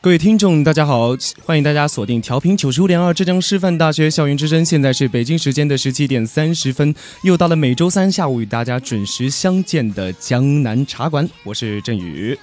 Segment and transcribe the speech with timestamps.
[0.00, 1.08] 各位听众，大家好，
[1.44, 4.64] 欢迎大家锁定调频九十五点二浙江师范大学校园之声。
[4.64, 12.38] 现在是北京时间的十七点三十分，又到了每周三下午与大家准时相见的江南茶馆，我是振宇。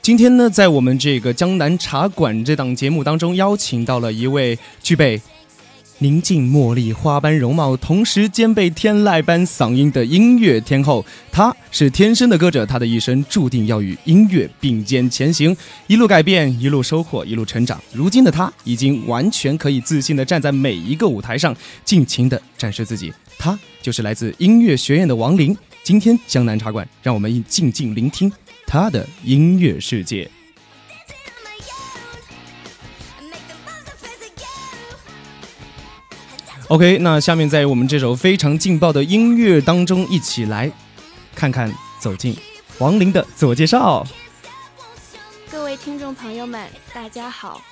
[0.00, 5.20] 今天呢，在我们这个江南茶馆这档节目当中，邀请到了一位具备。
[6.00, 12.64] 宁静茉莉花般容貌，同时兼备天籁般嗓音的音乐天后，她是天生的歌者。
[12.64, 15.56] 她的一生注定要与音乐并肩前行，
[15.88, 17.82] 一路改变，一路收获，一路成长。
[17.92, 21.52] 如今的她已经完全可以自信地站在每一个舞台上，
[21.84, 23.12] 尽情地展示自己。
[23.36, 25.56] 她就是来自音乐学院的王琳。
[25.82, 28.30] 今天江南茶馆，让我们静静聆听
[28.68, 30.30] 她的音乐世界。
[36.68, 40.70] OK，那下面在我们这首非常劲爆的音乐当中，一起来
[41.34, 42.36] 看看走进
[42.76, 44.06] 王林的自我介绍。
[45.50, 47.62] 各位听众朋友们，大家好，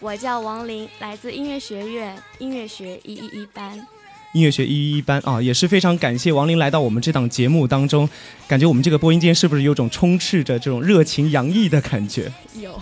[0.00, 3.86] 我叫王林，来自音乐学院音乐学一一一班。
[4.32, 8.08] 音乐学一一一班啊，也是非常感谢王林来到我们这档节目当中。
[8.48, 12.32] 感觉我们这个播音间是不是有种充斥着这种热情洋溢的感觉？
[12.54, 12.76] 有，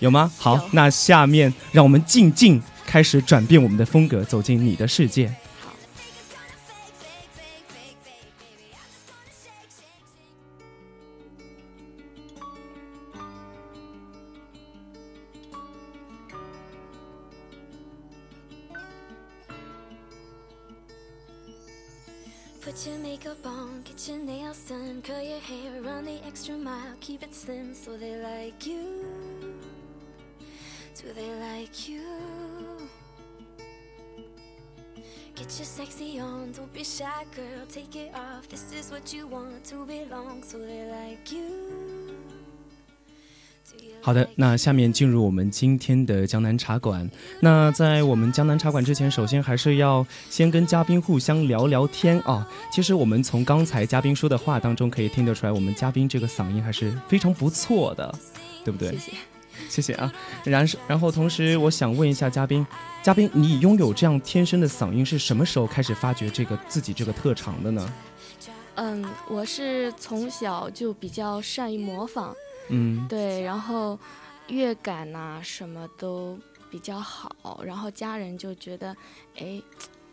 [0.00, 0.32] 有吗？
[0.38, 2.62] 好，那下面让我们静静。
[2.86, 5.34] 开始转变我们的风格，走进你的世界。
[44.02, 47.08] 好的，那下面进入我们今天的江南茶馆。
[47.40, 52.48] 那在我们江南茶馆之前，首先还是要先跟嘉宾互相聊聊天啊。
[52.72, 58.14] 其实我们从刚才嘉宾说的话当中可以听得出来，我们嘉宾这个嗓音还是非常不错的，
[58.64, 58.90] 对不对？
[58.92, 59.12] 谢谢。
[59.68, 60.12] 谢谢啊，
[60.44, 62.66] 然然后同时我想问一下嘉宾，
[63.02, 67.92] 嘉宾你拥有这样天生的嗓音是什么时候开始发掘这个自己这个特长的呢？
[68.76, 72.34] 嗯，我是从小就比较善于模仿，
[72.68, 73.98] 嗯，对，然后
[74.48, 76.38] 乐感呐什么都
[76.70, 78.94] 比较好，然后家人就觉得，
[79.38, 79.62] 哎，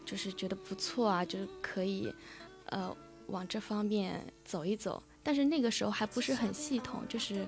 [0.05, 2.13] 就是觉得不错啊，就是可以，
[2.67, 2.95] 呃，
[3.27, 7.45] 往这方面走一走，但是那个时候还不是很系统，就是。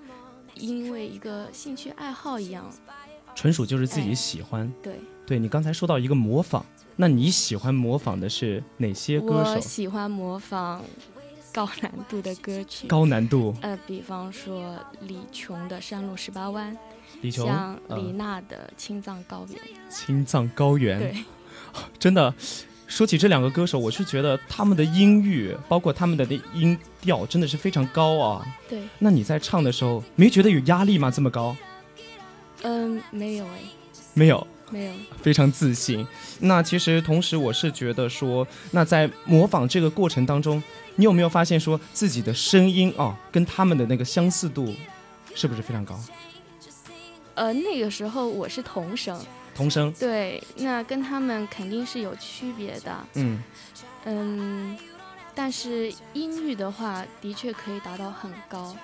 [0.56, 2.70] 因为一个兴趣爱好一样，
[3.36, 4.72] 纯属就是自己喜欢。
[4.82, 6.64] 对，对你刚才说到一个模仿，
[6.96, 9.56] 那你喜欢模仿的是哪些歌手？
[9.56, 10.84] 我喜欢模仿
[11.54, 12.88] 高难度的歌曲。
[12.88, 13.56] 高难度？
[13.62, 16.74] 呃，比方说李琼的《山路十八弯》，
[17.22, 19.58] 李琼，像李娜的《青藏高原》。
[19.90, 21.24] 青藏高原，对，
[22.00, 22.34] 真的。
[22.88, 26.24] 说起这两个歌手，我是觉得他们的音域，包括他们的
[26.54, 28.46] 音调，真的是非常高啊。
[28.70, 28.80] 对。
[29.00, 31.10] 那你在唱的时候，没觉得有压力吗？
[31.10, 31.56] 这么高？
[32.62, 33.60] 嗯，没有哎。
[34.14, 34.48] 没有。
[34.70, 34.94] 没有。
[35.22, 36.06] 非常自信。
[36.40, 40.62] 那其实同时，我是觉得说，那在模仿这个过程当中，
[40.96, 44.74] 你有没有发现说自己的声音啊，跟他们的那个相似度，
[45.34, 46.00] 是不是非常高？
[47.34, 49.20] 呃，那个时候我是童声。
[49.56, 52.94] 童声对，那跟他们肯定是有区别的。
[53.14, 53.42] 嗯
[54.04, 54.78] 嗯，
[55.34, 58.76] 但是音域的话，的确可以达到很高。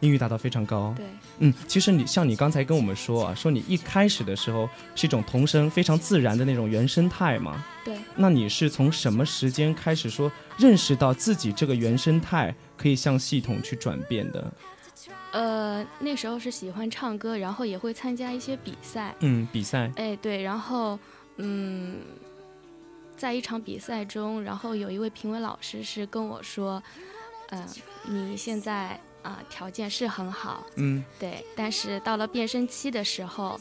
[0.00, 0.92] 音域达到非常高。
[0.94, 1.06] 对，
[1.38, 7.64] 嗯，其实你像你刚才跟我们说啊，说你一开始的时候是一种童声，非常自然的那种原生态嘛。
[7.82, 7.96] 对。
[8.14, 14.52] 那你是从什么时间开始说认识到自己这个原生态可以向系统去转变的？
[15.32, 19.14] 呃，那时候是喜欢唱歌，然后也会参加一些比赛。
[19.20, 19.90] 嗯，比赛。
[19.96, 20.98] 哎，对，然后
[21.36, 22.00] 嗯，
[23.16, 26.82] 在一场比赛中，然后有一位评委老师是跟我说，
[27.50, 27.68] 嗯，
[28.04, 33.60] 你现在啊条件是很好，嗯，对，但是到了变声期的时候，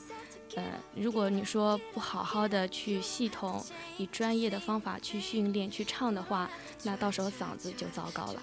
[0.55, 0.63] 呃，
[0.95, 3.63] 如果你说不好好的去系统
[3.97, 6.49] 以专业的方法去训练去唱的话，
[6.83, 8.41] 那到时候嗓子就糟糕了。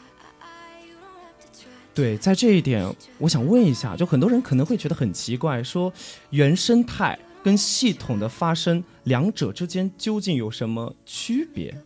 [2.01, 5.93] 对，在这一点，我想问一下，就很多人可能会觉得很奇怪，说
[6.31, 11.77] 原生态跟系统的发声，两者之间究竟有什么区别？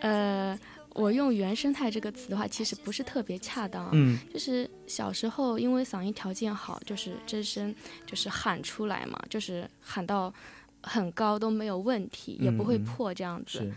[0.00, 0.58] 呃，
[0.94, 3.90] 我用“原生态”这个词的话，其实不是特别恰当。
[3.92, 7.72] 嗯，就是小时候因为嗓音条件好，就是真声
[8.04, 10.34] 就是喊出来嘛，就是喊到
[10.82, 13.72] 很高都没有问题，也不会破这样子。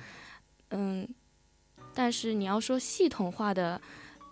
[0.71, 1.07] 嗯，
[1.93, 3.79] 但是你要说系统化的。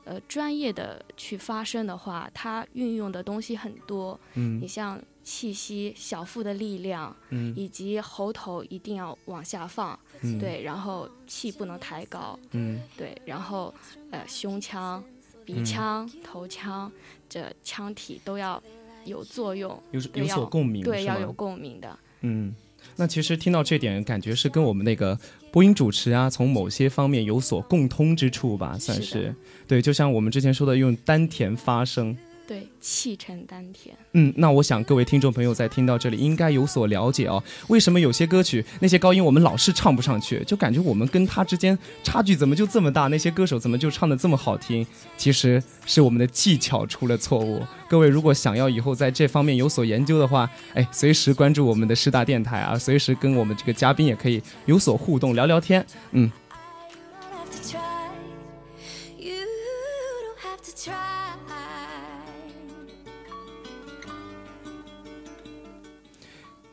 [0.08, 4.18] 呃，专业的去发声的话，它运用的东西很多。
[4.36, 10.00] 嗯，你像气息、小腹的力量，嗯，以及喉头一定要往下放，
[10.40, 13.74] 对，然后气不能抬高，嗯，对，然后
[14.12, 15.04] 呃，胸腔、
[15.44, 16.90] 鼻腔、头腔
[17.28, 18.64] 这腔体都要
[19.04, 22.56] 有作用，有有所共鸣，对，要有共鸣的，嗯。
[22.96, 25.20] 那其实听到这点，感觉是跟我们那个
[25.58, 29.34] 播音主持啊，从某些方面有所共通之处吧，算是。
[29.66, 32.16] 对，就像我们之前说的，用丹田发声。
[32.48, 33.94] 对，气沉丹田。
[34.14, 37.44] 嗯，那我想各位听众朋友在听到这里应该有所了解哦。
[37.68, 43.08] 为什么有些歌曲那些高音我们老是唱不上去，就感觉我们跟他之间差距怎么就这么大？
[43.08, 44.88] 那些歌手怎么就唱的这么好听？
[45.18, 47.62] 其实是我们的技巧出了错误。
[47.90, 55.86] 各位如果想要以后在这方面有所研究的话，哎，随时关注我们的师大电台啊，随时跟我们这个嘉宾也可以有所互动，聊聊天。
[56.12, 56.32] 嗯。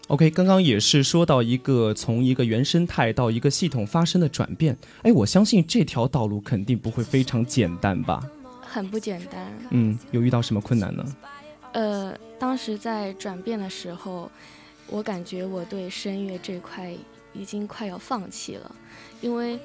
[0.09, 8.23] OK，刚刚也是说到一个从一个原生态到一个系统发生的转变，哎，我相信这条道路肯定不会非常简单吧？
[8.61, 9.51] 很不简单。
[9.71, 11.05] 嗯，有遇到什么困难呢？
[11.73, 14.31] 呃，当时在转变的时候，
[14.89, 16.95] 我感觉我对声乐这块
[17.33, 18.77] 已经快要放弃了，
[19.23, 19.59] 因为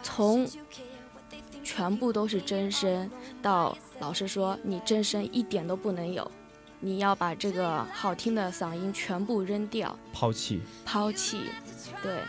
[0.00, 0.46] 从
[1.64, 3.10] 全部都是真声
[3.42, 6.30] 到老师说你真声一点都不能有。
[6.80, 11.40] 你要把这个好听的嗓音全部扔掉，抛弃，抛弃，
[12.02, 12.20] 对，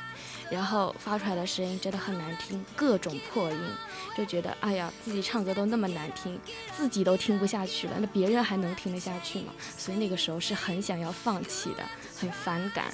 [0.50, 3.60] 然后发出来的声音真的很难听，各种破音，
[4.18, 6.40] 就觉得哎呀，自己唱歌都那么难听，
[6.76, 9.54] 自己都听不下去了，那别人还能听得下去吗？
[9.78, 11.84] 所以那个时候是很想要放弃的，
[12.18, 12.86] 很反感。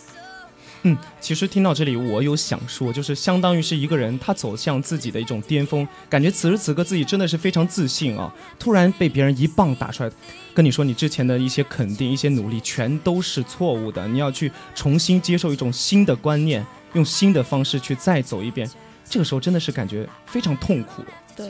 [0.86, 10.12] 嗯，其实听到这里，我有想说，就是相当于是一个人他走向自己的一种巅峰，感觉此时此刻自己真的是非常自信啊，突然被别人一棒打出来，
[10.54, 18.70] 跟你说你之前的一些肯定、一些努力全都是错误的，你要去重新接受一种新的观念，用新的方式去再走一遍，
[19.10, 21.02] 这个时候真的是感觉非常痛苦。
[21.34, 21.50] 对，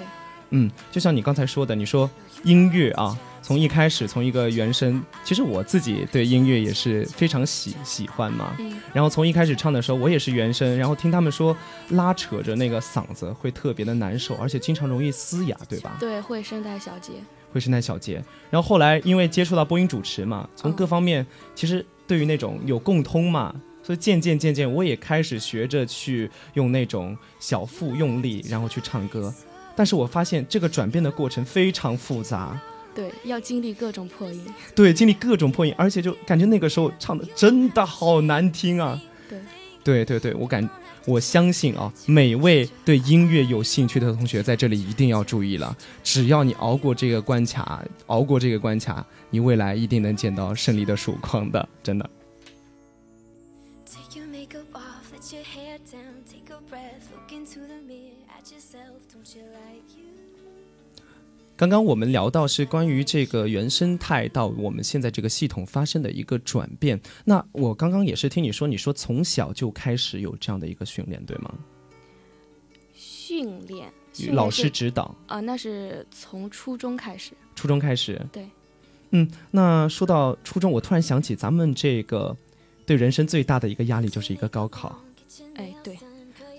[0.51, 2.07] 嗯，就像你刚才说的，你说
[2.43, 3.17] 音乐啊。
[3.43, 8.55] 从一开始，从一个原声，其实我自己对音乐也是非常喜喜欢嘛。
[8.57, 8.73] 嗯。
[8.93, 11.55] 然后从一开始唱的时候，我也是原声，然后听他们说
[11.89, 15.97] 拉扯着那个嗓子会特别的难受，而且经常容易嘶哑，对吧？
[15.99, 17.11] 对，会声带小结。
[17.51, 18.15] 会声带小结。
[18.49, 21.23] 然后后来因为接触到播音主持嘛，从各方面
[21.53, 29.33] 其实对于那种有共通嘛，所以渐渐渐渐我也开始学着去用那种小腹用力，然后去唱歌。
[29.75, 32.57] 但是我发现这个转变的过程非常复杂。
[32.95, 34.45] 对，要经历各种破音。
[34.75, 39.01] 对，经历各种破音，而且就感觉那个时候唱的真的好难听啊。
[39.29, 39.39] 对，
[39.83, 40.67] 对对对，我感
[41.05, 45.75] 我相信啊，每位对音乐有兴趣的同学在这里一定要注意了。
[46.03, 52.09] 只要你熬过这个关卡，熬过这个关卡，你未来一定能见到胜利的曙光的，真的。
[61.63, 66.99] 刚刚我们聊到是关于这个原生态到我们现在这个系统发生的一个转变。
[67.23, 71.53] 那我刚刚也是听你说，你说从小就开始有这样的一个训练，对吗？
[72.93, 73.89] 训练，
[74.33, 77.31] 老师指导啊，那是从初中开始。
[77.55, 78.45] 初中开始，对。
[79.11, 82.35] 嗯，那说到初中，我突然想起咱们这个
[82.85, 85.01] 对人生最大的一个压力就是一个高考。
[85.55, 85.97] 哎，对。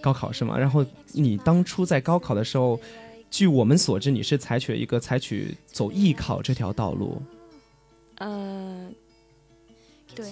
[0.00, 0.58] 高考是吗？
[0.58, 0.82] 然后
[1.12, 2.80] 你当初在高考的时候。
[3.35, 7.21] 据我们所知，你是采取了一个采取走艺考这条道路。
[8.19, 8.88] 呃，
[10.14, 10.25] 对，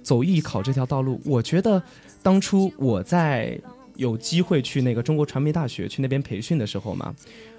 [0.00, 1.82] 走艺考这条道路，我觉得
[2.22, 3.60] 当初我在
[3.96, 7.12] 有机会去那个中国传媒大学去那边培训的时候嘛，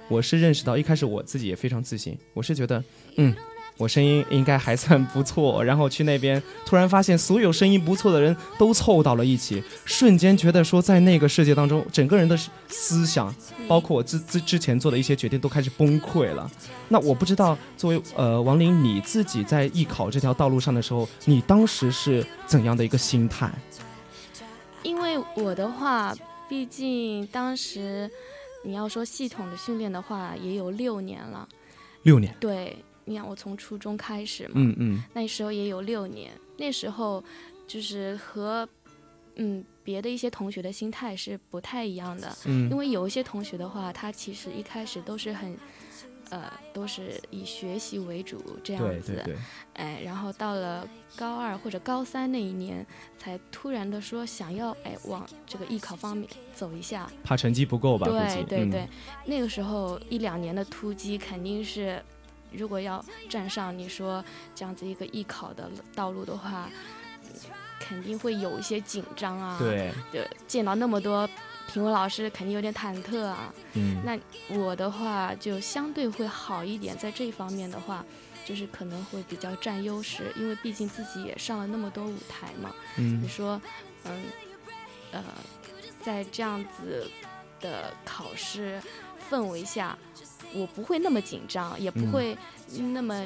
[0.07, 2.81] 我是认识到一开始我自己也非常自信，我是觉得，
[3.17, 3.35] 嗯。
[3.77, 12.37] 我声音应该还算不错，然后去那边，突然发现所有声音不错的人都凑到了一起，瞬间觉得说，在那个世界当中，整个人的
[12.69, 13.33] 思想，
[13.67, 16.49] 包括我之之之前做的一些决定，都开始崩溃了。
[16.87, 23.51] 那我不知道，作为呃王林，你自己在艺考这条道路上的时候，你当时是怎样的一个心态？
[24.83, 26.15] 因为我的话，
[26.47, 28.09] 毕竟当时
[28.63, 31.45] 你要说系统的训练的话，也有六年了。
[32.03, 32.33] 六年。
[32.39, 32.77] 对。
[33.05, 36.31] 你看，我从初中开始嘛，嗯嗯，那时候也有六年。
[36.57, 37.23] 那时候
[37.67, 38.67] 就是和
[39.35, 45.55] 嗯别的一些同学的心态是不太一样的，嗯，因为有一些同学的话，他其实一开始都是很
[46.31, 49.37] 呃都是以学习为主这样子，对对对，
[49.73, 52.83] 哎，然后到了高二或者高三那一年，
[53.19, 58.07] 才突然的说想要哎往这个艺考方面走一下，怕成绩不够吧？
[58.07, 58.87] 对对对，
[59.25, 62.01] 那个时候一两年的突击肯定是。
[62.57, 66.69] 如果要站上你说这样子一个艺考的道路的话，
[67.79, 69.57] 肯定会有一些紧张啊。
[69.59, 69.93] 对，
[70.47, 71.29] 见到那么多
[71.67, 73.53] 评委老师，肯定有点忐忑啊。
[73.73, 74.17] 嗯，那
[74.55, 78.03] 我的话就相对会好一点，在这一方面的话，
[78.45, 82.73] 就是可能会比较占优势，因为毕竟自己也上了那么多舞台嘛。
[82.97, 83.61] 嗯，你说，
[84.05, 84.23] 嗯，
[85.11, 85.23] 呃，
[86.01, 87.09] 在这样子
[87.59, 88.81] 的考试
[89.29, 89.97] 氛围下。
[90.53, 92.37] 我不会那么紧张，也不会
[92.93, 93.25] 那么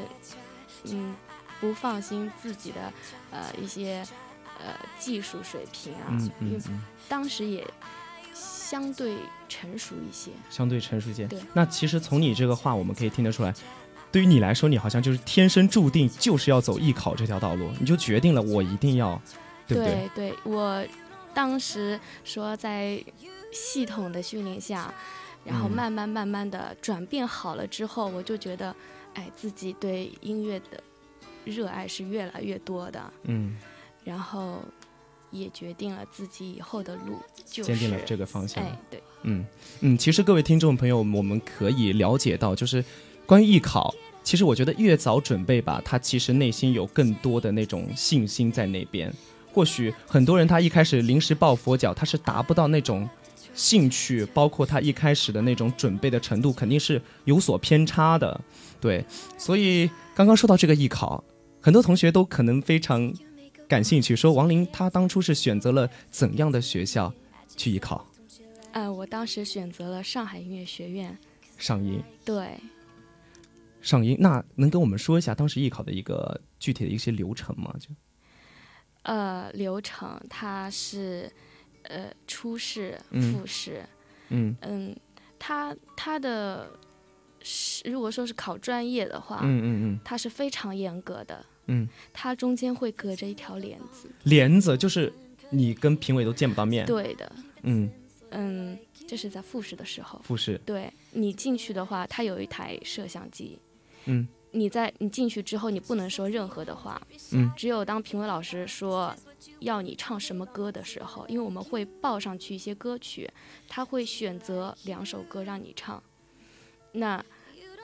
[0.85, 1.13] 嗯
[1.59, 2.91] 不放心自己的
[3.29, 4.03] 呃一些
[4.57, 6.59] 呃技术水平啊，因为
[7.07, 7.63] 当时也
[8.33, 11.27] 相对成熟一些，相对成熟一些。
[11.27, 13.53] 对，那其实从你这个话，我们可以听得出来，
[14.11, 19.21] 对于你来说，你好像就是天生注定就是要走艺考这条道路，你就决定了我一定要，
[19.67, 20.09] 对不对？
[20.15, 20.83] 对，我
[21.31, 22.99] 当时说在
[23.53, 24.91] 系统的训练下。
[25.45, 28.75] 然后慢慢慢慢的转变好了之后，我就觉得，
[29.15, 30.83] 哎，自己对音乐的
[31.43, 33.13] 热爱是越来越多的。
[33.23, 33.57] 嗯，
[34.03, 34.59] 然后
[35.31, 38.63] 也决定了自己以后的路，就坚定了这个方向。
[38.63, 39.45] 哎，对，嗯
[39.79, 42.83] 嗯，其实各位听众朋友，我们可以了解到，就是
[43.25, 49.11] 关于艺考，其实我觉得越早准备吧，他其实内心有更多的那种信心在那边。
[49.51, 53.09] 或许很多人他一开始临时抱佛脚，他是达不到那种。
[53.59, 58.39] 兴趣包括他一开始的那种准备的程度，肯定是有所偏差的，
[58.79, 59.03] 对。
[59.37, 59.85] 所以
[60.15, 61.21] 刚刚说到这个艺考，
[61.59, 63.13] 很多同学都可能非常
[63.67, 67.13] 感兴趣，说王林他当初是选择了怎样的学校
[67.57, 68.07] 去艺考？
[68.71, 71.17] 呃，我当时选择了上海音乐学院。
[71.57, 72.01] 上音。
[72.23, 72.57] 对。
[73.81, 77.75] 上音，那能跟我们说一下当时艺考的一个具体的一些流程吗？
[77.77, 77.89] 就。
[79.01, 81.29] 呃，流程它是。
[81.83, 83.85] 呃，初试、复试，
[84.29, 84.55] 嗯。
[84.61, 84.95] 嗯，
[85.37, 86.69] 他他的
[87.41, 95.11] 是如果说是考专业的话，嗯嗯嗯，他是非常严格的，嗯，他中间会隔着一条帘子，帘子就是
[95.49, 97.31] 你跟评委都见不到面，对的，
[97.63, 97.89] 嗯。
[98.31, 103.57] 嗯，这是在复试的时候，复试，对你进去的话，他有一台摄像机，
[104.05, 107.01] 嗯，你在你进去之后，你不能说任何的话，
[107.31, 109.15] 嗯，只有当评委老师说。
[109.59, 113.29] 要你唱什么歌的时候，因为我们会报上去一些歌曲，
[113.69, 116.01] 他会选择两首歌让你唱。
[116.91, 117.23] 那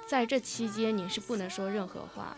[0.05, 2.35] 在这期间你是不能说任何话，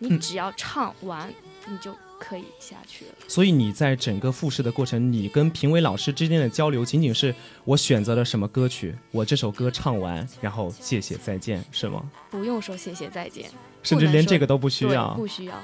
[0.00, 1.32] 你只要唱完，
[1.68, 3.12] 你就可以下去了。
[3.28, 12.02] 所以你在整个复试的过程，你跟评委老师之间的交流，仅仅是我选择了什么歌曲，我这首歌唱完，然后谢谢再见，是吗？
[12.30, 13.50] 不用说谢谢再见，
[13.82, 15.54] 甚至连这个都不需要，不需要。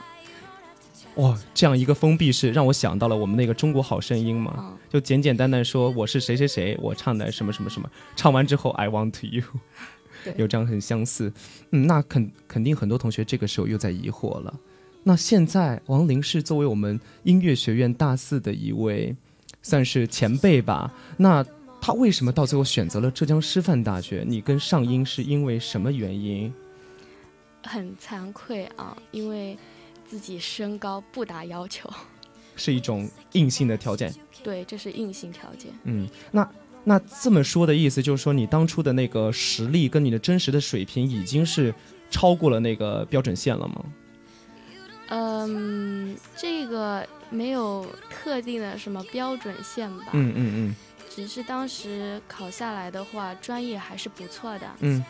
[1.17, 9.45] 哇，这样一个封闭式，让我想到了我们那个《中国好声音》嘛，就简简单单说我是谁谁谁，我唱的什么什么什么，唱完之后 I want you，
[10.37, 11.31] 有这样很相似。
[11.71, 14.55] 嗯，那肯肯定很多同学这个时候又在疑惑了。
[15.03, 19.15] 那现在王林是作为我们音乐学院大四的一位，
[19.63, 20.93] 算是前辈吧。
[21.17, 21.45] 那
[21.81, 24.25] 他为什么到最后选择了浙江师范大学？
[24.27, 26.53] 你跟上音是因为什么原因？
[27.63, 29.59] 很惭愧啊，因为。
[30.05, 31.89] 自己身高不达要求，
[32.55, 34.13] 是一种硬性的条件。
[34.45, 35.73] 对，这是硬性条件。
[35.85, 36.47] 嗯，那
[36.85, 41.75] 那这么说的意思就是说，你当初的那个实力跟你的真实的水平已经是
[42.11, 43.83] 超过了那个标准线了吗？
[45.15, 50.07] 嗯，这个没有特定的什么标准线吧。
[50.13, 50.77] 嗯嗯嗯。
[51.15, 54.67] 只是当时考下来的话，专业还是不错的。
[54.81, 55.05] 嗯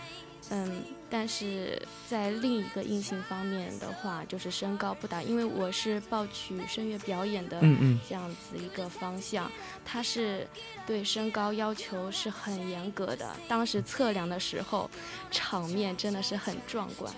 [0.50, 7.60] 嗯，但是在另一个硬性方面的话，就是身高不达，因为我是报取声乐表演的
[8.08, 9.48] 这样子一个方向，
[9.84, 10.44] 它是
[10.84, 13.30] 对身高要求是很严格的。
[13.46, 14.90] 当时测量的时候，
[15.30, 17.14] 场面真的是很壮观。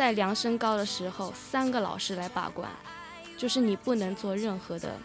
[0.00, 2.66] 在量身高的时候，三个老师来把关，
[3.36, 4.96] 就是你不能做任何的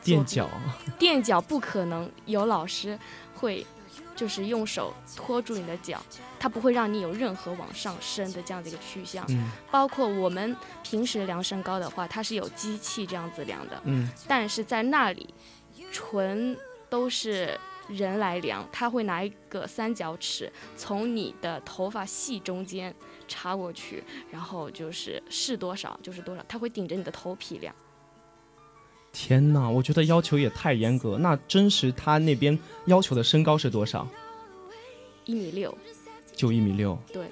[0.00, 0.48] 垫脚，
[0.96, 2.96] 垫脚，不可能有老师
[3.34, 3.66] 会
[4.14, 6.00] 就是用手托住你的脚，
[6.38, 9.26] 他不会让你有任何往上升的这样的一个趋向。
[9.28, 9.50] 嗯。
[9.72, 14.08] 包括我们平时量身高的话，它是有机器这样子量的，嗯。
[14.28, 15.34] 但是在那里
[15.90, 16.56] 纯
[16.88, 22.94] 都是人来量，他会拿一个三角尺从你的头发系中间
[23.28, 27.72] 插过去，然后就是是多少就是多少，他会顶着你的头皮量。
[29.12, 31.16] 天哪，我觉得要求也太严格。
[31.18, 32.56] 那真实他那边
[32.86, 34.06] 要求的身高是多少？
[35.24, 35.76] 一米六，
[36.34, 36.96] 就一米六。
[37.12, 37.26] 对，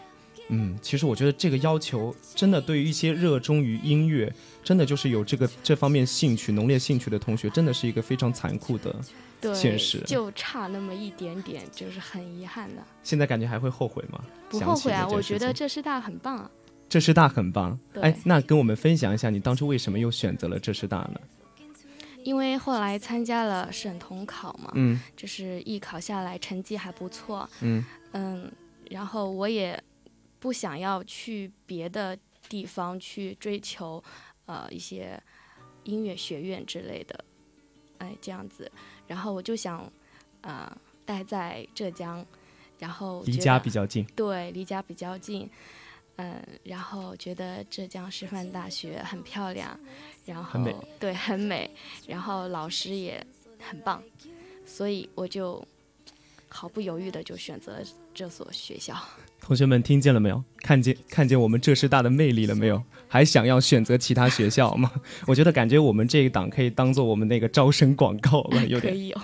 [0.49, 4.33] 嗯，其实我觉得这个要求真的对于一些热衷于音乐，
[4.65, 8.95] 真的就是有这个这方面兴趣、浓烈兴趣的同学，真的是一个非常残酷的。
[9.40, 12.83] 对，现实就差那么一点点，就是很遗憾的。
[13.02, 14.25] 现在感觉还会后悔吗？
[14.49, 16.50] 不后悔啊，我觉得这件事情这师大很棒啊。
[16.88, 17.78] 浙师大很棒。
[18.00, 21.21] 哎，那跟我们分享一下，你当初为什么又选择了浙师大呢？
[22.23, 28.50] 因为后来参加了省统考嘛，嗯就是艺考下来成绩还不错，嗯嗯，
[28.90, 29.81] 然后我也
[30.40, 34.02] 不想要去别的地方去追求，
[34.47, 35.23] 呃，一些
[35.85, 37.25] 音乐学院之类的，
[38.06, 38.70] 哎，这样子，
[39.08, 39.90] 然后我就想，
[40.42, 40.70] 呃，
[41.04, 42.25] 待在浙江，
[42.78, 44.04] 然后离家比较近。
[44.14, 45.50] 对，离家比较近，
[46.16, 49.78] 嗯，然后觉得浙江师范大学很漂亮，
[50.25, 50.60] 然后
[51.00, 51.68] 对，很美，
[52.06, 53.25] 然后老师也
[53.60, 54.02] 很棒，
[54.64, 55.62] 所以我就
[56.48, 57.84] 毫不犹豫的就选择了
[58.16, 58.94] 这所学校。
[59.42, 60.42] 同学们听见了没有？
[60.62, 62.82] 看见看见我们浙师大的魅力了没有？
[63.06, 64.91] 还想要选择其他学校吗？
[65.28, 68.91] 我觉得感觉我们这一档可以当做我们那个招生广告了，有点。
[68.95, 69.21] 可以有，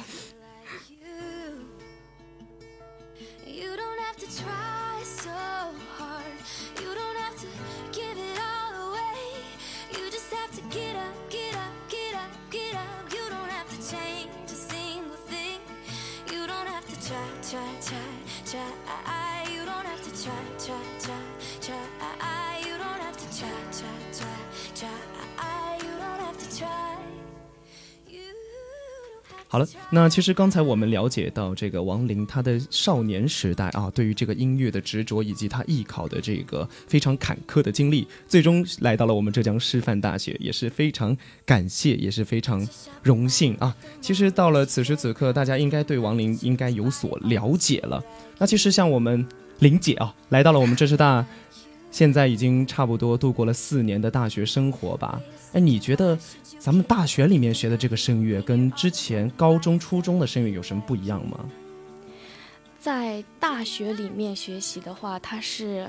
[29.53, 42.67] 好了，那其实刚才我们了解到这个王林他的少年时代啊，对于这个音乐的执着，以及他艺考的这个非常坎坷的经历，最终来到了我们浙江师范大学，也是非常感谢，也是非常
[43.03, 43.77] 荣幸啊。
[44.01, 48.03] 其实到了此时此刻，大家应该对王林应该有所了解了。
[48.39, 51.27] 那其实像我们林姐啊，来到了我们浙师大，
[51.93, 55.21] 现在已经差不多度过了四年的大学生活吧。
[55.53, 56.19] 哎，你觉得
[56.59, 61.39] 咱们大学里面学的这个声乐，跟之前高中、初中的声乐有什么不一样吗？
[62.81, 65.89] 在大学里面学习的话，它是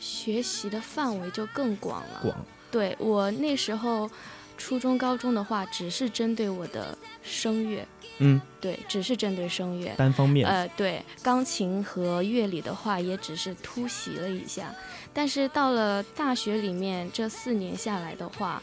[0.00, 2.20] 学习的范围就更广了。
[2.22, 2.34] 广，
[2.70, 4.10] 对我那时候
[4.56, 7.86] 初中、高中的话，只是针对我的声乐，
[8.20, 9.92] 嗯，对，只是针对声乐。
[9.96, 14.74] 单方面，呃，对，钢琴和乐理的话，也只是突袭了一下。
[15.12, 18.62] 但是到了大学里面，这四年下来的话，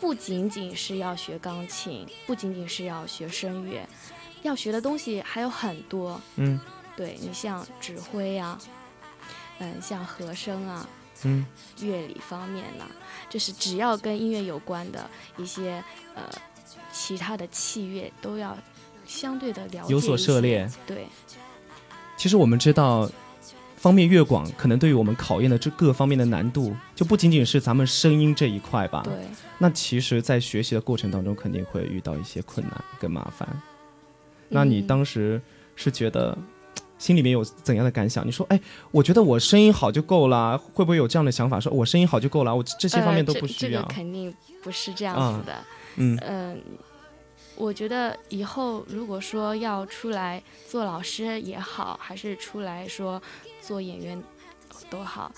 [0.00, 3.88] 不仅仅是要学钢琴，不仅仅是要学声乐，
[4.42, 6.20] 要学的东西还有很多。
[6.36, 6.60] 嗯
[6.96, 8.58] 对你像指挥啊，
[9.60, 10.88] 嗯，像和声啊，
[11.22, 11.46] 嗯，
[11.80, 12.84] 乐理方面呢、
[13.30, 15.82] 就是只要跟音乐有关的一些
[16.16, 16.22] 呃
[16.92, 18.58] 其他的器乐都要
[19.08, 20.70] 相对的了解有所涉猎。
[20.86, 21.08] 对，
[22.16, 23.10] 其实我们知道，
[23.76, 29.02] 方面越广，可能对于我们考验的这各方面的难度，就不仅仅是咱们声音这一块吧。
[29.04, 29.14] 对，
[29.58, 33.48] 那其实，在学习的过程当中，肯定会遇到一些困难跟麻烦。
[34.48, 35.42] 那你嗯当时
[35.74, 36.38] 是觉得？
[36.98, 38.26] 心里面有怎样的感想？
[38.26, 41.60] 你说，哎，我觉得我声音好就够了，会不会有这样的想法？
[41.60, 43.82] 说我声音好就够了，我这些方面都不需要。
[43.82, 43.94] 呃这。
[43.94, 45.54] 这个肯定不是这样啊子的。
[45.94, 46.60] 嗯嗯，
[47.58, 53.20] 我觉得以后如果说要出来做老师也好，还是出来说
[53.60, 54.22] 做演员
[54.88, 55.32] 都好，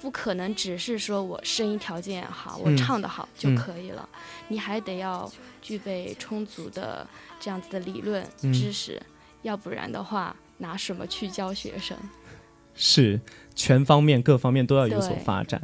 [0.00, 4.08] 不可能只是说我声音条件好，我嗯唱得好就嗯可以了，
[4.48, 7.06] 你还得要具备充足的
[7.40, 9.02] 这样子的理论嗯知识，
[9.42, 11.96] 要不然的话，拿什么去教学生？
[12.76, 13.20] 是
[13.54, 15.60] 全方面各方面都要有所发展。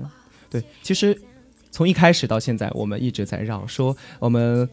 [0.48, 1.16] 对，其实
[1.70, 4.68] 从一开始到现在，我们一直在绕说我们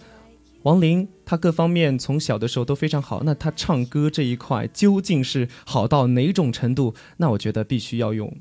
[0.64, 6.94] 王琳她各方面从小的时候都非常好，那她唱歌这一块究竟是好到哪种程度？
[7.18, 8.32] 那我觉得必须要用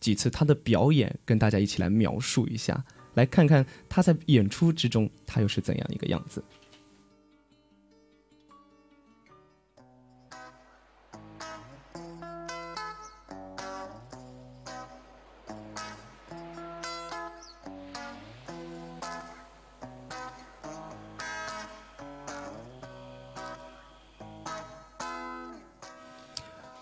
[0.00, 6.42] 几次他的表演跟大家一起来描述一下，来看看他在演出之中他又是怎样一个样子。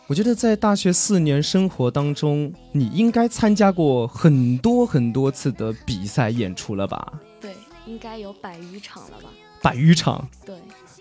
[0.06, 7.20] 我觉得在大学四年生活当中，你应该参加过很多很多次的比赛演出了吧？
[7.40, 7.54] 对，
[7.86, 9.30] 应该有百余场了吧？
[9.62, 10.54] 百余场，对，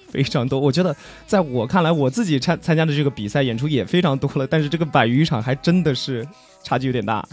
[0.08, 0.58] 非常多。
[0.58, 0.96] 我觉得
[1.28, 6.26] 在我看来，我自己参参加的这个比赛演出也非常多了，但是这个百余场还真的是
[6.63, 7.28] 差距有点大。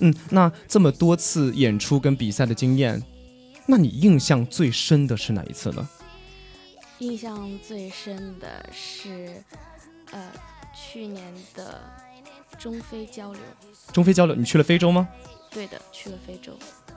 [0.00, 3.02] 嗯，那这么多次演出跟比赛的经验，
[3.64, 5.88] 那你印象最深的是哪一次呢？
[6.98, 9.42] 印象最深的是，
[10.10, 10.20] 呃。
[10.74, 11.80] 去年的
[12.58, 13.42] 中非交流，
[13.92, 15.08] 中非交流，你去了非洲吗？
[15.50, 16.52] 对的，去了非洲。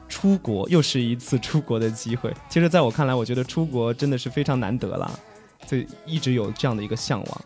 [0.08, 2.34] 出国又是一次出国的机会。
[2.50, 5.20] 其实，在我看来，我觉得出国真的是非常难得了，
[5.68, 7.42] 就一直有这样的一个向往。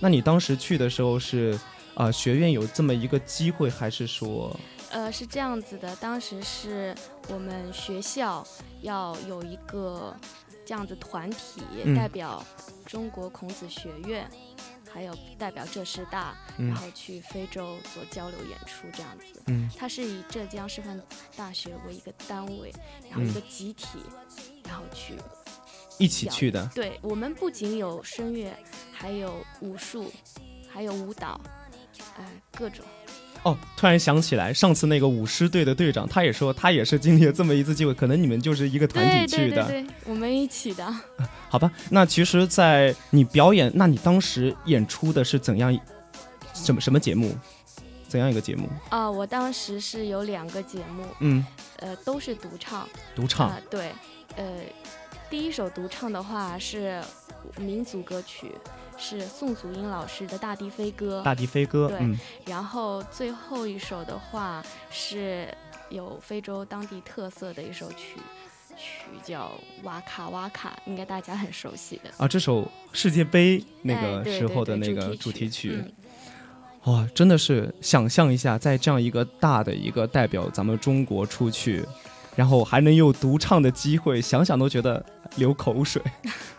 [0.00, 1.58] 那你当时去的时候是，
[1.94, 4.58] 呃，学院有这么一个机会，还是说？
[4.90, 6.94] 呃，是这样子的，当时是
[7.28, 8.46] 我们学校
[8.80, 10.16] 要有一个
[10.64, 11.62] 这样子团体
[11.94, 12.42] 代表
[12.86, 14.30] 中国孔子学院。
[14.94, 19.42] 还有代表浙师大，然后去非洲做交流演出这样子。
[19.48, 21.02] 嗯，它是以浙江师范
[21.36, 22.72] 大学为一个单位，
[23.10, 23.98] 然后一个集体，
[24.64, 25.14] 然后去
[25.98, 26.70] 一起去的。
[26.76, 28.56] 对我们不仅有声乐，
[28.92, 30.12] 还有武术，
[30.72, 31.40] 还有舞蹈，
[32.16, 32.84] 哎，各种。
[33.44, 40.94] 哦，突然想起来，上次那个舞狮队的队长，他也说他也是经历了这么一次机会，可能你们就是一个团体去的，对对对，我们一起的。
[41.50, 45.78] 好吧，那其实，在你表演，那你当时演出的是怎样，
[46.54, 47.36] 什么什么节目，
[48.08, 48.66] 怎样一个节目？
[48.88, 51.44] 啊，我当时是有两个节目，嗯，
[51.80, 53.92] 呃，都是独唱，独唱，对，
[54.36, 54.44] 呃，
[55.28, 57.02] 第一首独唱的话是
[57.58, 58.52] 民族歌曲。
[58.96, 62.18] 是宋祖英老师的《大地飞歌》，大地飞歌，对。
[62.46, 65.48] 然后最后一首的话是
[65.90, 68.18] 有非洲当地特色的一首曲，
[68.76, 69.52] 曲叫
[69.84, 72.26] 《哇卡哇卡》，应该大家很熟悉的啊。
[72.26, 75.82] 这首世界杯那个时候的那个主题曲，
[76.84, 81.84] 哇，真的是想象一下，在这样一个大的一个代表咱们中国出去，
[82.36, 85.04] 然后还能有独唱的机会，想想都觉得
[85.36, 86.00] 流口水。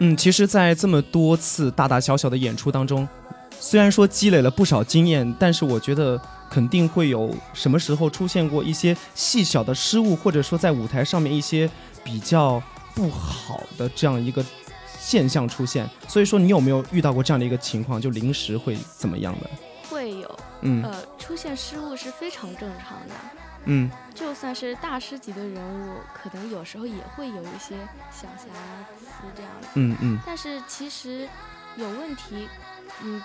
[0.00, 3.06] 嗯，其实，在这么多次大大小小的演出当中，
[3.58, 11.68] 虽然说积累了不少经验，但是我觉得肯定会有什么时候出现过一些细小的失误，或者说在舞台上面一些
[12.04, 12.62] 比较
[12.94, 14.44] 不好的这样一个
[15.00, 15.88] 现象出现。
[16.06, 19.50] 所以说，你有没有遇到过这样的一个情况，就临时会怎么样的？
[19.90, 23.14] 会有，嗯，呃，出现失误是非常正常的。
[23.64, 27.76] 嗯，就算是大师级的人物，可能有时候也会有一些
[28.10, 28.44] 小瑕
[28.98, 29.68] 疵这样的。
[29.74, 30.18] 嗯嗯。
[30.24, 31.28] 但是其实
[31.76, 32.48] 有问题，
[33.02, 33.22] 嗯，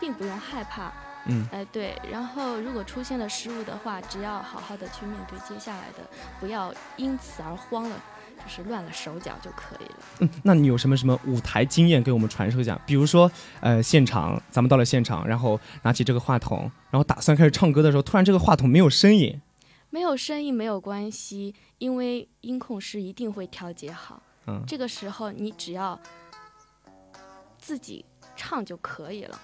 [0.00, 0.92] 并不用害怕。
[1.26, 1.46] 嗯。
[1.52, 2.00] 哎，对。
[2.10, 6.08] 然后如果出现了失误的话，只要好好的去面对接下来的，
[6.40, 7.96] 不要因此而慌了，
[8.38, 9.98] 就是乱了手脚就可以了。
[10.20, 12.80] 嗯，那你有什么什么舞台经验给我们传授一下？
[12.86, 19.40] 比如说，呃，现场咱们到了现场，然后拿起这个话筒，然后打算开始唱歌的时候，突然这个话筒没有声音。
[19.92, 24.22] 没有声音没有关系，因为音控师一定会调节好。
[24.46, 26.00] 嗯，这个时候你只要
[27.58, 28.02] 自己
[28.34, 29.38] 唱就可以了。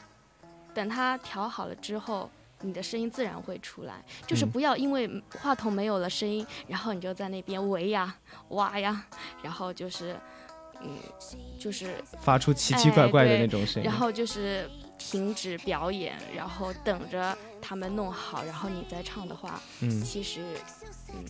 [0.73, 2.31] 等他调好了之后，
[2.63, 4.03] 你的声音自然会出来。
[4.27, 8.17] 就是不要因为话筒没有了声音，然后你就在那边喂呀、
[8.49, 9.05] 哇呀，
[9.43, 10.17] 然后就是，
[10.81, 10.97] 嗯，
[11.61, 14.67] 就是发出奇奇怪怪的那种声音，然后就是。
[14.99, 20.43] 停止表演，然后等着他们弄好，然后你再唱的话，嗯，其实，
[21.15, 21.25] 嗯，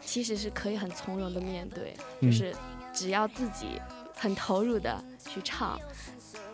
[0.00, 2.54] 其实是可以很从容的面对，就是
[2.92, 3.80] 只要自己
[4.14, 5.78] 很投入的去唱。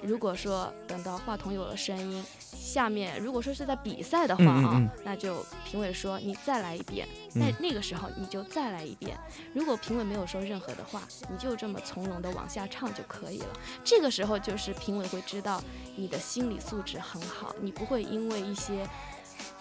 [0.05, 2.25] 如果说等到话筒有了声音。
[2.57, 9.17] 下面如果说是在比赛的话啊，那就评委说你再来一遍，那那个时候你就再来一遍。
[9.53, 13.49] 如果评委没有说任何的话，你就这么从容的往下唱就可以了。
[13.85, 15.63] 这个时候就是评委会知道
[15.95, 18.89] 你的心理素质很好，你不会因为一些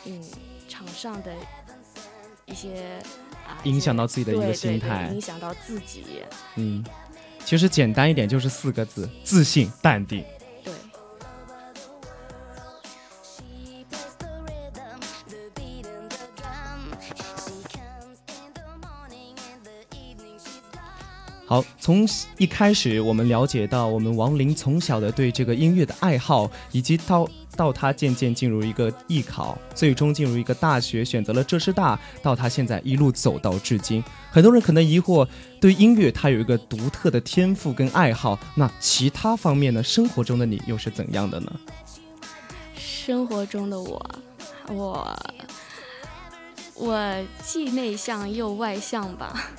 [0.05, 0.23] 嗯
[0.67, 1.35] 场上的
[2.45, 2.99] 一些
[3.45, 6.23] 啊影响到自己的一个心态，影响到自己。
[6.55, 6.83] 嗯，
[7.45, 10.23] 其实简单一点就是四个字：自信、淡定。
[10.63, 10.73] 对。
[21.45, 27.27] 好，从一开始我们了解到，我们王林从小的对这个音乐的爱好，以及到。
[27.55, 34.03] 到他渐渐进入一个艺考，最终进入一个大学，选择了浙师大，到他现在一路走到至今。
[34.31, 35.27] 很多人可能疑惑，
[35.61, 39.83] 对音乐他有一个独特的天赋跟爱好，那其他方面呢？
[39.83, 41.51] 生活中的你又是怎样的呢？
[42.75, 44.15] 生活中的我，
[44.69, 45.19] 我
[46.75, 49.51] 我既内向又外向吧。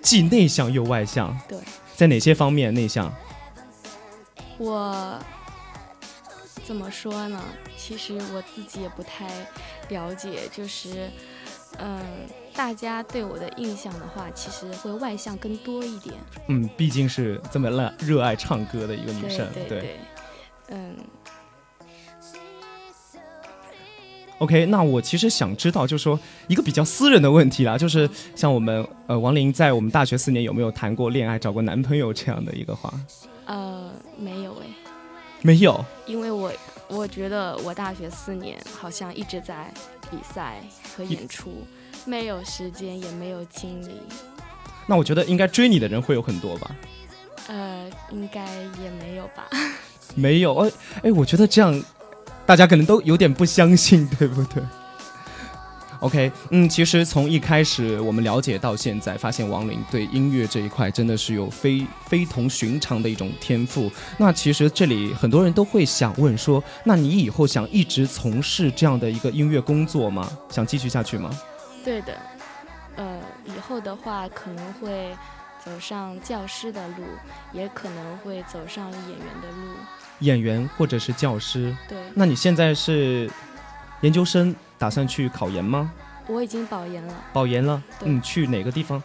[0.00, 1.58] 既内向又外向，对，
[1.96, 3.12] 在哪些方面内向？
[4.56, 5.18] 我
[6.68, 7.42] 怎么说呢？
[7.78, 9.26] 其实我自己也不太
[9.88, 11.08] 了解，就是
[11.78, 11.98] 嗯，
[12.54, 16.14] 大家对我的印象的话，其实会外向更多一点。
[16.48, 19.96] 嗯，毕竟是这么热热爱唱歌的一个女生，对对，
[20.68, 20.94] 嗯。
[24.40, 32.92] OK，那我其实想知道，就是说一个比较私人的问题啦，就是像我们呃王林在我们大学四年有没有谈过恋爱、找过男朋友这样的一个话？
[33.46, 34.66] 呃，没有哎，
[35.42, 36.52] 没有，因为我
[36.88, 39.72] 我觉得我大学四年好像一直在
[40.10, 40.62] 比赛
[40.96, 41.64] 和演出，
[42.04, 44.00] 没有时间也没有精力。
[44.86, 46.70] 那我觉得应该追你的人会有很多吧？
[47.46, 48.44] 呃，应该
[48.82, 49.48] 也没有吧？
[50.14, 50.70] 没有，哎
[51.04, 51.82] 哎，我觉得这样。
[52.46, 54.62] 大家可能都有点不相信，对不对
[56.00, 63.90] ？OK，嗯，其实从一开始我们了解到现在，发现王林对音乐这一块真的是有非非同寻常的一种天赋。
[64.16, 70.30] 那其实这里很多人都会想问说，那你以后想一直从事这样的一个音乐工作吗？
[70.50, 71.30] 想继续下去吗？
[71.84, 72.16] 对的，
[72.96, 75.16] 呃，以后的话可能会
[75.64, 77.04] 走上教师的路，
[77.52, 79.74] 也可能会走上演员的路。
[80.20, 81.98] 演员或者是教师，对。
[82.14, 83.30] 那你现在是
[84.00, 85.92] 研究生，打算去考研吗？
[86.28, 87.24] 我已经保研了。
[87.32, 89.02] 保研了，嗯，去哪个地方？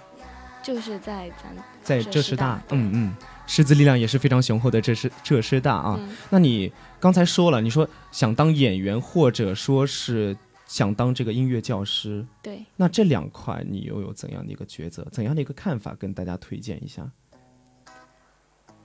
[0.61, 3.15] 就是在咱在浙师大，嗯嗯，
[3.47, 5.99] 师资力量也是非常雄厚的浙师浙师大啊。
[6.29, 12.63] 那你刚才说了，你说想当演员，或者说是想当这个音乐教师，对。
[12.77, 15.05] 那这两块你又有怎样的一个抉择？
[15.11, 15.93] 怎样的一个看法？
[15.95, 17.09] 跟大家推荐一下。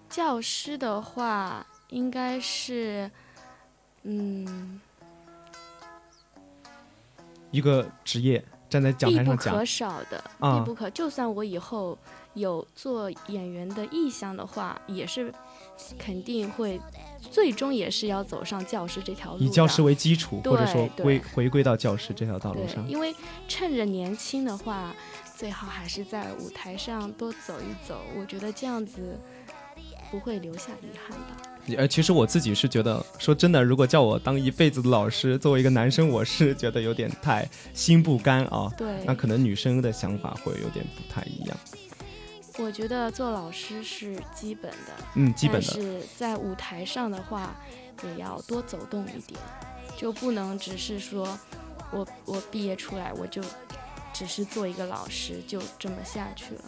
[0.09, 1.66] 教师的话。
[1.90, 3.11] 应该是，
[4.03, 4.79] 嗯，
[7.50, 10.90] 一个职业站在讲台上讲，必不可少的，必不可。
[10.90, 11.96] 就算我以后
[12.34, 15.32] 有做演员的意向的话，也是
[15.98, 16.80] 肯定会，
[17.20, 19.38] 最终也是要走上教师这条路。
[19.40, 22.87] 以教师为基础，或者说归回归到教师这条道路上。
[22.88, 23.14] 因为
[23.48, 24.94] 趁着年轻的话，
[25.37, 28.00] 最好还是在舞台上多走一走。
[28.18, 29.18] 我觉得这样子
[30.11, 31.37] 不会留下遗憾吧。
[31.76, 38.72] 呃，其实我自己是觉得，说真的，如果叫我当一辈子的老师，作为一个男生，我是觉得有点太心不甘啊。
[38.76, 38.88] 对。
[39.04, 41.57] 那可能女生的想法会有点不太一样。
[42.59, 45.66] 我觉得做老师是基本的，嗯，基本的。
[45.70, 47.54] 但是在舞台上的话，
[48.02, 49.38] 也要多走动一点，
[49.96, 51.38] 就不能只是说，
[51.92, 53.40] 我我毕业出来我就
[54.12, 56.61] 只是做一个老师，就这么下去了。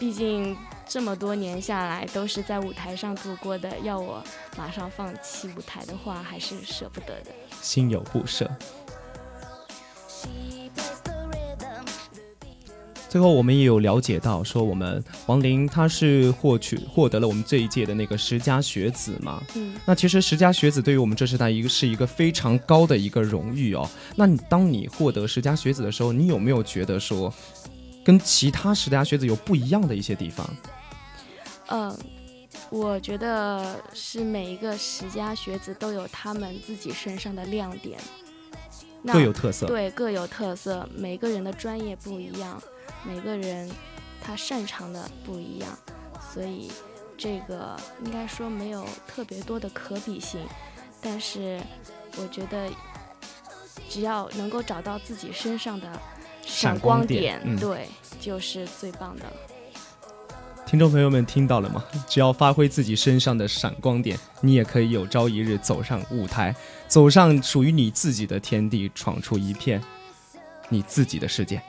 [0.00, 0.56] 毕竟
[0.88, 4.24] 这么多年下来都是在舞台上度过的，要我
[4.56, 7.30] 马上放弃舞台的话，还是舍不得的。
[7.60, 8.50] 心有不舍。
[13.10, 19.42] 最后，我们也有了解到，说我们王林他是获取获得了我们这一届的那个十佳学子嘛。
[19.56, 19.74] 嗯。
[19.84, 23.86] 那其实十佳学子对于我们浙师大一个是一个非常高的一个荣誉哦。
[24.16, 27.30] 那你当你获得十佳学子的时候，你有没有觉得说？
[28.02, 30.48] 跟其他十佳学子有不一样的一些地方。
[31.68, 31.96] 嗯，
[32.70, 38.00] 我觉得是每一个十佳学子都有他们自己身上的亮点，
[39.06, 39.66] 各有特色。
[39.66, 40.88] 对，各有特色。
[40.96, 42.60] 每个人的专业不一样，
[43.04, 43.70] 每个人
[44.20, 45.78] 他擅长的不一样，
[46.32, 46.72] 所以
[47.16, 50.40] 这个应该说没有特别多的可比性。
[51.00, 51.60] 但是
[52.16, 52.68] 我觉得，
[53.88, 56.00] 只要能够找到自己身上的。
[56.44, 57.86] 闪光点，对，
[58.20, 59.24] 就是最棒的。
[60.66, 61.84] 听众朋友们听到了吗？
[62.06, 66.54] 只要发挥自己身上的闪光点，你也可以有朝一日走上舞台，
[66.86, 69.82] 走上属于你自己的天地，闯出一片
[70.68, 71.60] 你自己的世界。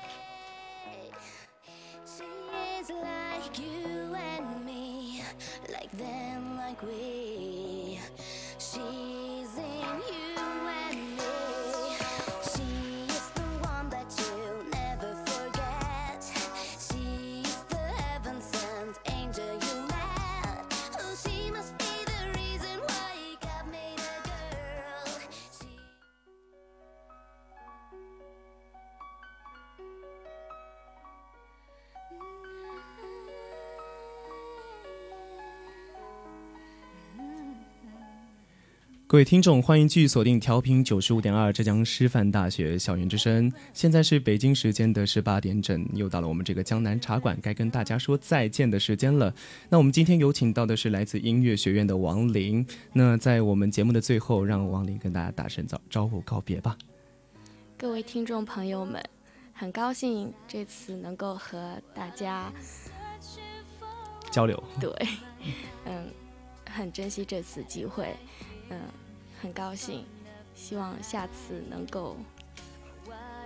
[39.12, 43.52] 各位听众，欢迎继续锁定调频九十五点二浙江师范大学校园之声。
[43.74, 49.36] 现在是北京时间的十八点整，又到了我们这个江南茶馆该跟大家说再见的时间了。
[49.68, 52.66] 那我们今天有请到的是来自音乐学院的王琳。
[52.94, 56.78] 那在我们节目的最后，让王琳跟大家打声招招呼告别吧。
[57.78, 59.04] 各位听众朋友们，
[59.52, 62.50] 很高兴这次能够和大家
[64.32, 64.64] 交流。
[64.80, 64.90] 对，
[65.84, 66.08] 嗯，
[66.66, 68.16] 很珍惜这次机会，
[68.70, 68.80] 嗯。
[69.42, 70.04] 很高兴，
[70.54, 72.16] 希望下次能够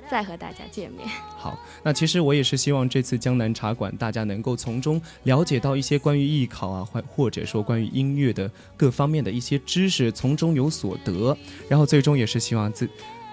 [0.09, 1.07] 再和大家见面。
[1.37, 11.35] 好，那其实我也是希望这次江南茶馆大家能够从中了解到一些关于艺考啊，或或者说关于音乐的各方面的一些知识，从中有所得。
[11.69, 12.87] 然后最终也是希望自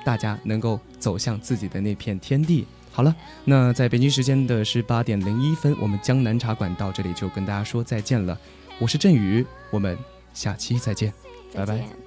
[0.05, 2.65] 大家能够走向自己的那片天地。
[2.93, 8.39] 好了，那在北京时间的十八点零一分，我们江南茶馆到这里就跟大家说再见了。
[8.79, 9.99] 我是振宇，我们
[10.33, 11.13] 下期再见，
[11.55, 12.02] 拜拜。